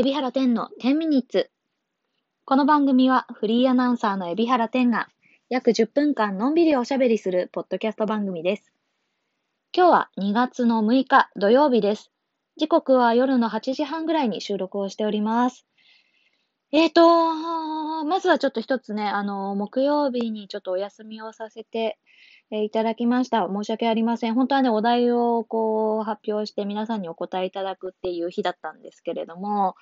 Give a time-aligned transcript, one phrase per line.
[0.00, 1.50] 海老原天の10ミニッツ。
[2.44, 5.08] この番組はフリーアナウンサーの海老原天が
[5.48, 8.70] 約10分間のんびりおしゃべりするポッドキャスト番組です。
[9.76, 12.12] 今日は2月の6日土曜日です。
[12.56, 15.66] 時刻は夜の8時半ぐらいに収録をしております。
[16.70, 21.98] えーと、まずはちょっと一つね、あの、木曜日にちょっとお休みをさせて
[22.50, 23.46] えー、いただきました。
[23.46, 24.34] 申し訳ありません。
[24.34, 29.74] 本当はね、お題をこう発表して皆さんにお答えいただくっていう日だったんですけれども、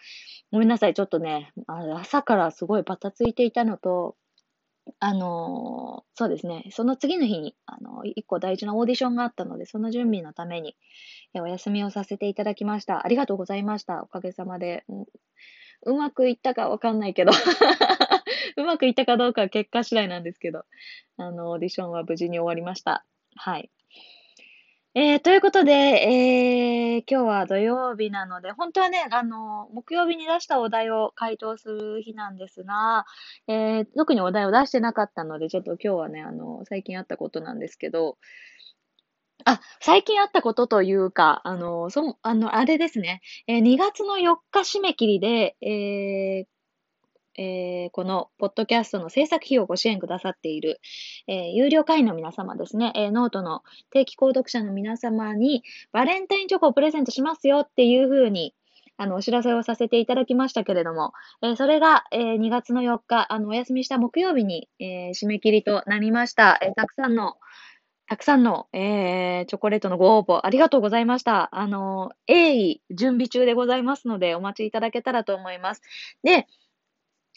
[0.50, 0.94] ごめんなさい。
[0.94, 4.16] ちょっとね、朝からすごいバタついていたのと、
[5.00, 6.68] あのー、そうですね。
[6.70, 10.76] その次の日に、あのー、一個大事なオーディションがあったので、その準備のために、
[11.34, 13.04] えー、お休みをさせていただきました。
[13.04, 14.02] ありがとうございました。
[14.02, 14.84] おかげさまで。
[14.88, 15.04] う、
[15.86, 17.32] うまくいったかわかんないけど
[18.56, 20.64] うまくいったかどうかは結果次第なんですけど、
[21.18, 23.04] あの、オーディションは無事に終わりました。
[23.36, 23.70] はい。
[24.98, 33.04] えー、ということで、えー、今日は土曜日なので、本当はね、あの、木曜日に出したお題を回答する日なんですが、
[33.46, 38.16] えー、特にお題を出してなかったので、ちょっと今日はね、あの、最近あったことなんですけど、
[39.44, 46.55] あ、最近あったことというか、あの、そ、あの、あれですね、えー、2月の4日締め切りで、えー、
[47.38, 50.80] えー、このポッドキャストの制作費をご支援くださっている、
[51.26, 58.54] えー、有料会員の皆様ですね、えー、ノートの定期購読者の皆様にバレンタインチョコをプレゼントしますよっていうふうに、
[58.98, 66.58] あの、お知らせをさせていただきましたけれども、えー、それが、えー、2月の4日、あの、お休みした木曜日に、えー、締め切りとなりました。
[66.62, 67.36] えー、たくさんの、
[68.08, 71.54] たくさんの、えー、チョコレートのご応募ありがとうございました。
[71.54, 75.82] あの、鋭意準備中でございますので、お待ちいただけたらと思います。
[76.22, 76.46] で、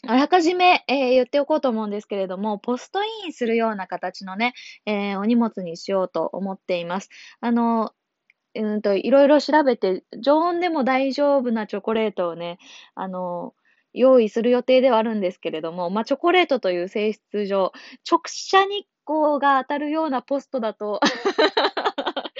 [0.06, 4.54] あらかじめ、えー、言っておこうと思うんですけれども、ポストインするような形のね、
[4.86, 7.10] えー、お荷物にしようと思っています。
[7.40, 7.92] あの、
[8.54, 12.58] うんと、いろいろ調べて、常温でも大丈夫なチョコレートをね、
[12.94, 13.54] あの、
[13.92, 17.72] 用意する予定ではあるんですけれども、まあ、チョコレートという性質上、
[18.10, 21.00] 直射日光が当たるようなポストだと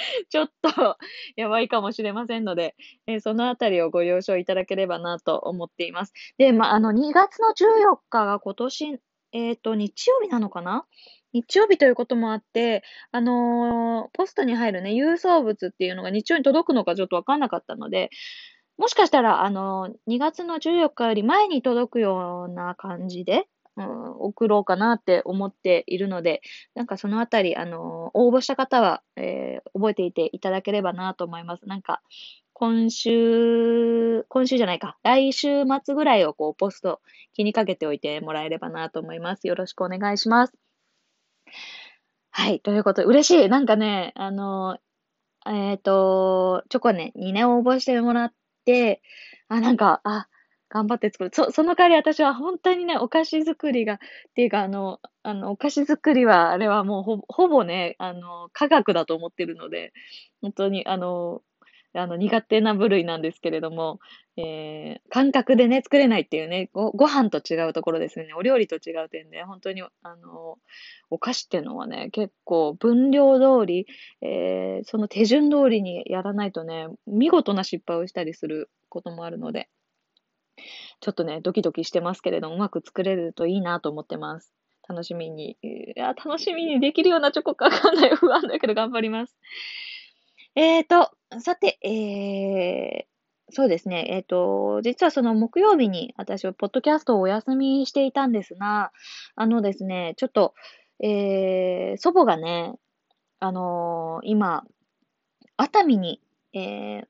[0.29, 0.97] ちょっと
[1.37, 2.75] やばいかもしれませんので、
[3.07, 6.13] えー、そのあたりをご了承いただければなと思っています。
[6.39, 9.01] で、まあ、あの、2月の14日が今年、
[9.33, 10.87] えっ、ー、と、日曜日なのかな？
[11.33, 18.11] 日曜日ということもあって、あのー、ポストに入るね、郵送物っていうのが日曜に届くのかちょっとわかんなかったので、
[18.79, 23.47] もしかしたら、あのー、2月の14日より前に届くような感じで、
[23.81, 26.43] うん、送ろうかなって思っているので、
[26.75, 31.67] なんかそのあたり、あの、応募した方は、えー、覚えていていただければなと思います。
[31.67, 32.03] なんか、
[32.53, 37.01] 今週、今週じゃないか、来週末ぐらいをこう、ポスト
[37.33, 39.47] 気にかけておいてもらえればなと思います。
[39.47, 40.53] よろしくお願いします。
[42.31, 43.49] はい、ということで、嬉しい。
[43.49, 44.79] なんかね、あの、
[45.47, 48.33] えっ、ー、と、チョコね、にね、応募してもらっ
[48.65, 49.03] て、
[49.49, 50.29] あ、なんか、あ、
[50.71, 51.31] 頑張って作る。
[51.35, 53.99] そ、その代わり私は本当にね、お菓子作りが、っ
[54.35, 59.93] ていうか、あの、あの、お菓子作りは、あれはもうほ、ほぼね、あの、科学だと思ってるので、
[60.41, 61.43] 本当に、あの、
[61.93, 63.99] あの、苦手な部類なんですけれども、
[64.37, 68.35] えー、感覚でね、作れないっていうね、ご、ご飯と違うところですよね。
[68.35, 70.59] お料理と違う点で、本当に、あの、
[71.11, 73.87] お菓子っていうのはね、結構分量通り、
[74.23, 79.69] えー、その手順通りにやらないとね、見事な失敗をしたりすることもあるので、
[81.01, 84.53] ちょっとね、ドキドキしてますけれども、うまく作れるといいなと思ってます。
[84.89, 85.57] 楽しみに。
[85.63, 89.37] いや、楽しみにできるようなチョコかわかんない不安だけど頑張ります。
[90.57, 91.11] えーと、
[91.41, 93.11] さて、えー、
[93.53, 94.07] そうですね。
[94.11, 98.93] えっ、ー、と、実はその木曜日に私はポッドキャストをお休みしていたんですが、
[99.37, 100.55] あのですね、ちょっと、
[101.03, 102.75] えー、祖母がね、
[103.39, 104.65] あのー、今、
[105.57, 106.21] 熱海に、
[106.53, 107.07] えー、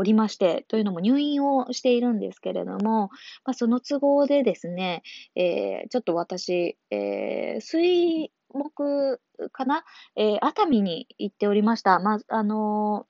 [0.00, 3.10] おりまして、というのも入院をしているんですけれども、
[3.44, 5.02] まあ、その都合でですね、
[5.36, 9.20] えー、ちょっと私、えー、水木
[9.52, 9.84] かな、
[10.16, 11.98] えー、熱海に行っておりました。
[11.98, 13.06] まあ、あの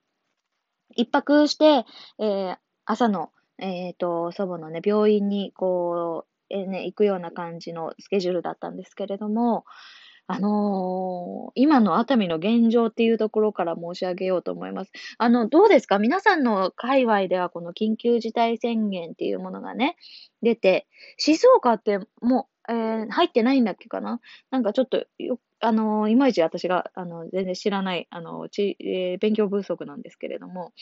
[0.96, 1.86] ー、一泊して、
[2.18, 2.56] えー、
[2.86, 9.64] 朝の、えっ、と、祖母のね、病院に、こう、えー、ね、行くような感じのスケジュールだったんですけれども、
[10.32, 14.92] あのー、今の熱海の現状っていうところから申し上げようと思います。
[15.18, 15.98] あの、どうですか？
[15.98, 19.96] 皆さんの界隈ではこの緊急事態宣言っていうものがね、
[20.40, 20.86] 出て、
[21.16, 24.20] 静岡ってもう、えー、入ってないんだっけかな？
[24.52, 30.72] なんかちょっとよ、あのー、いまいち私が、あの、全然知らない、あの、ち、え、勉強不足なんですけれども、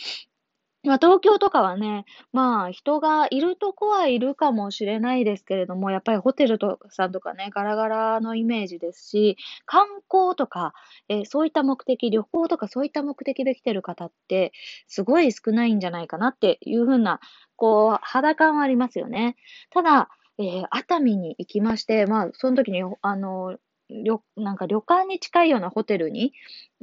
[0.84, 9.36] まあ、東京とかはね、まあ、人がいるとこはいるかもしれないですけれども、やっぱりホテルとさんとかね、ガラガラのイメージですし、
[9.66, 10.72] 観光とか、
[11.08, 14.52] えーそういった目的、旅行とかそういった目的で来てる方って、
[14.86, 17.18] すごい少ないんじゃないかなっていうふうな、
[17.56, 19.36] こう、肌感はありますよね。
[19.70, 20.08] ただ、
[20.38, 23.58] えー熱海に行きまして、まあ、その時に、あの、
[23.90, 26.32] 旅、なんか旅館に近いようなホテルに、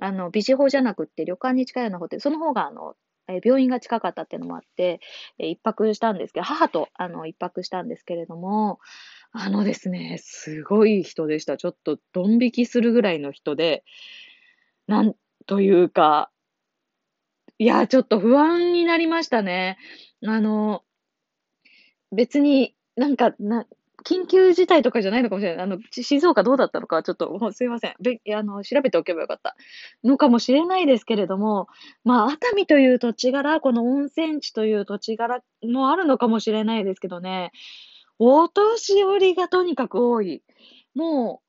[0.01, 2.95] あの、ビジホじゃなくって旅館に近いようなホテル、その方があの、
[3.27, 4.99] え病院が近かったっていうのもあって、
[5.39, 8.79] え一泊したんですけど、母と、あの、一泊したんですけれども、
[9.31, 11.57] あのですね、すごい人でした。
[11.57, 13.83] ちょっと、ドン引きするぐらいの人で、
[14.87, 16.31] なんというか、
[17.57, 19.77] いや、ちょっと不安になりましたね。
[20.25, 20.83] あの、
[22.11, 23.65] 別になんか、な、
[24.05, 25.63] 緊急事態とかじゃないのかもしれない。
[25.63, 27.95] あの、静岡どうだったのか、ちょっと、すいません。
[27.99, 29.55] べ、あの、調べておけばよかった。
[30.03, 31.67] のかもしれないですけれども、
[32.03, 37.51] まあ、熱海という土地柄、この温泉地という土地柄もあるのかもしれないですけどね、
[38.19, 40.43] お年寄りがとにかく多い。
[40.93, 41.45] もう、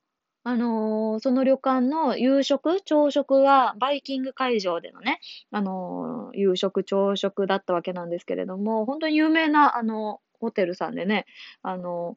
[0.48, 5.20] あのーその旅館の夕食、朝食はバイキング会場でのね、
[5.50, 11.26] あのー夕食、朝食だったわけなんですけれども、本当に有名な、あの、ホテルさんでね、
[11.62, 12.16] あの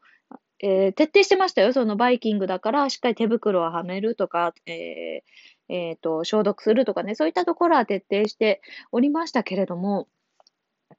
[0.62, 1.74] えー、徹底してましたよ。
[1.74, 8.62] そのバイキングだから、しっかり手袋をはめるとか、えー、えー、と、消毒するとかね、そういったところは徹底して
[8.92, 10.08] おりましたけれども、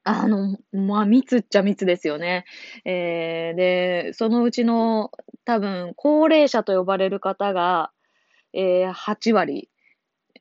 [0.05, 2.45] あの、まあ、密っちゃ密ですよね。
[2.85, 5.11] えー、で、そのうちの
[5.45, 7.91] 多分、高齢者と呼ばれる方が、
[8.53, 9.69] えー、8割。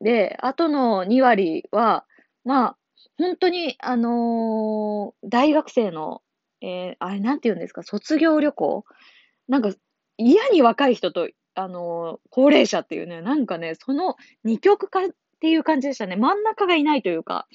[0.02, 2.06] で、あとの2割は、
[2.46, 2.78] まあ、
[3.18, 6.22] 本当に、あのー大学生の
[6.62, 8.86] えー、あれなんて言うんですか、卒業旅行？
[9.48, 9.72] なんか、
[10.18, 15.10] 嫌に若い人と、あのー高齢者っていうね、なんかね、その二極化っ
[15.40, 16.16] ていう感じでしたね。
[16.16, 17.48] 真ん中がいないというか、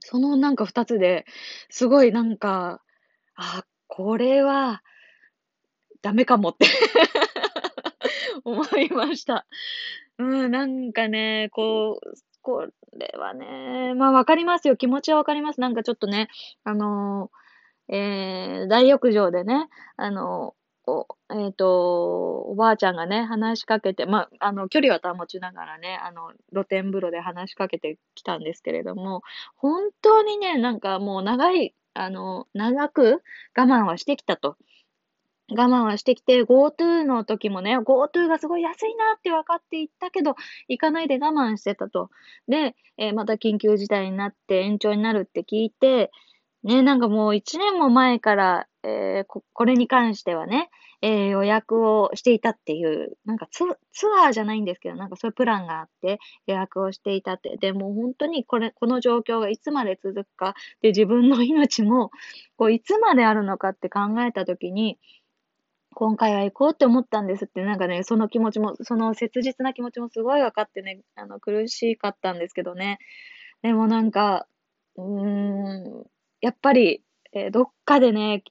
[0.00, 1.24] そのなんか二つで、
[1.70, 2.82] すごいなんか、
[3.36, 4.82] あ、これは、
[6.02, 6.66] ダメかもって
[8.44, 9.46] 思いました。
[10.18, 12.66] うん、なんかね、こう、こ
[12.96, 14.76] れはね、まあわかりますよ。
[14.76, 15.60] 気持ちはわかります。
[15.60, 16.28] なんかちょっとね、
[16.64, 17.41] あのー
[17.88, 20.54] えー、大浴場でね、あの、
[20.86, 29.22] お、えっ、と、おばあちゃんがね、話しかけて、まあ、あの、距離は保ちながらね、あの、露天風呂で話しかけてきたんですけれども、
[29.56, 33.22] 本当にね、なんかもう長い、あの、長く
[33.56, 34.56] 我慢はしてきたと。
[35.50, 40.34] 我慢はしてきて、GoTo の時もね、GoTo がすごい安いなって分かっていったけど、
[40.68, 42.10] 行かないで我慢してたと。
[42.48, 46.10] で、えーまた緊急事態になって延長になるって聞いて、
[46.64, 50.70] ね、なんかもう一年も前から、えーこ、これに関してはね、
[51.00, 57.56] えー予約をしていたっていう、なんかツ、ツアーじゃないんですけど、なんかそういうプランがあって予約をしていたって。
[57.56, 62.10] でも本当にこれ、この状況がいつまで続くか、で自分の命も、
[62.56, 64.98] こういつまであるのかって考えたときに、
[65.94, 72.98] 今回は行こうって思ったんですって、なんかね、その気持ちも、その切実な気持ちもすごい分かってね、あの、苦しかったんですけどね。
[73.62, 74.46] でもなんか、
[74.96, 76.06] うーん、
[76.42, 77.02] やっぱり、
[77.32, 78.44] えーどっかでね、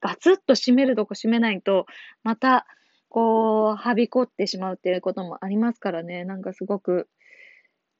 [0.00, 1.86] ガツッと締めるとこ締めないと、
[2.24, 2.66] また、
[3.08, 7.08] こう、はびこってしまうっていうこともありますからね、なんかすごく、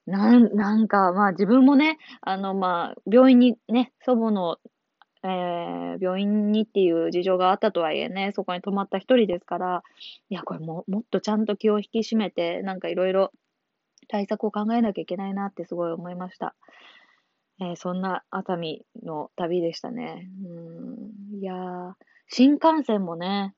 [0.07, 4.57] なん、なんか、まあ自分もね、あの、まあ、病院にね、祖母の、
[5.23, 9.83] えー病院にっていう事情があったとはいえね、そこに泊まった一人ですから、
[10.29, 13.31] いや、これも、もっとちゃんと気を引き締めて、なんかいろいろ
[14.09, 16.55] 対策を考えなきゃいけないなってすごい思いました。
[17.61, 20.29] えーそんな熱海の旅でしたね。
[20.43, 21.39] うん。
[21.39, 21.93] いやー、
[22.27, 23.53] 新幹線もね、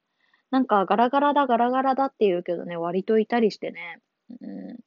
[0.51, 4.01] なんかガラガラだガラガラだって言うけどね、割といたりしてね。
[4.42, 4.77] うん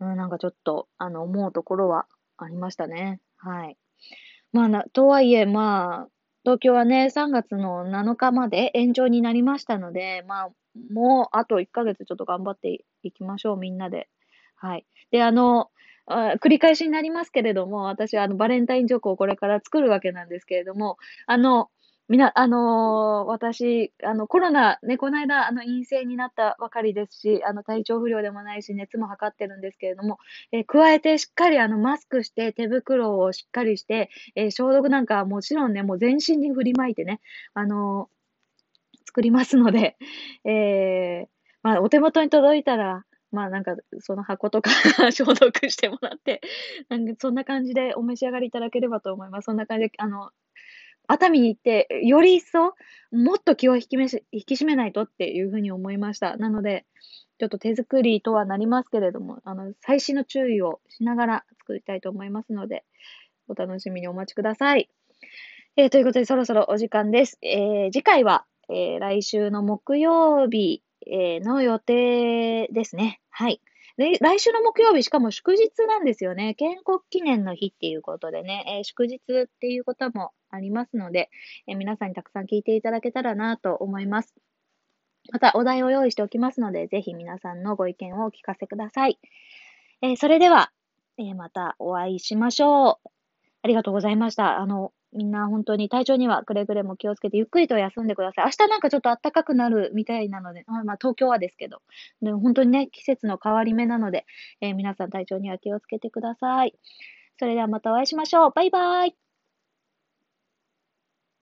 [0.00, 2.06] うん、なんかちょっと、あの、思うところは
[2.38, 3.20] ありましたね。
[3.36, 3.76] はい。
[4.52, 6.08] まあな、とはいえ、まあ、
[6.44, 10.50] 東京はね、3月の7日まで延長になりましたので、まあ、
[10.92, 14.08] もうあと1ヶ月ちょっと頑張っていきましょう、みんなで。
[14.56, 14.86] はい。
[15.10, 15.70] で、あの、
[16.06, 21.70] あ繰り返しになりますけれども、私はあの、バレンタインチョコをこれから作るわけなんですけれども、あの、
[22.08, 30.18] みな、あのー私、あの、コロナ、ね、この間、あの、陰性になったばかりですし、あの、体調不良でもないし、熱も測ってるんですけれども、
[30.50, 37.20] えー加えて、しっかり、あの、マスクして、手袋をしっかりして、えー消毒なんかはもちろんね、もう全身に振りまいてね、
[37.54, 38.08] あの
[39.06, 39.96] 作りますので、
[40.44, 41.28] えー、
[41.62, 44.70] まあ、お手元に届いたら、まあなんか、その箱とか
[45.12, 46.40] 消毒してもらって、
[46.88, 49.46] なんかそんな感じでお召し上がりいただければと思います。
[49.46, 50.30] そんな感じで、あの、
[51.06, 52.74] 熱海に行って、より一層、
[53.10, 56.36] もっと気を引きめし、引き締めないとっていうふうに思いました。
[56.36, 56.86] なので、
[57.38, 62.84] ちょっと手作りとはなりますけれども、あの、細心の注意をしながら作りたいと思いますので、
[63.48, 64.88] お楽しみにお待ちください。
[65.76, 67.38] えー、ということで、そろそろお時間です。
[67.42, 73.20] えー、次回は、えー、来週の木曜日、え、の予定ですね。
[73.30, 73.60] はい。
[73.96, 76.54] 来週の木曜日、しかも祝日なんですよね。
[76.54, 81.28] 建国記念の日っていうことでね、えー、祝日っていうこともありますので、
[81.66, 84.34] えー、皆さんにたくさん聞いていただけたらなと思います。
[85.32, 89.18] また、お題を用意しておきますので、ぜひ皆さんのご意見をお聞かせください。
[90.00, 90.72] えー、それでは、
[91.18, 93.08] えまたお会いしましょう。
[93.62, 94.58] ありがとうございました。
[94.58, 98.44] あの、みんな本当に体調にはくれぐれも気をつけてゆっくりと休んでください。
[98.46, 101.82] 明日なんかちょっと暖かくなるみたいなので、まあ東京はですけど。
[102.22, 104.24] でも本当にね、季節の変わり目なので、
[104.60, 106.74] えー、皆さん体調には気をつけてください。
[107.38, 108.52] それではまたお会いしましょう。
[108.54, 109.29] バイバイ。